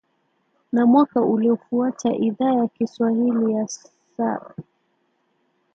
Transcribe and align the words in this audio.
Na 0.73 0.85
mwaka 0.85 1.21
uliofuata 1.21 2.13
Idhaa 2.15 2.53
ya 2.53 2.67
Kiswahili 2.67 3.53
ya 3.53 3.63
S 3.63 3.91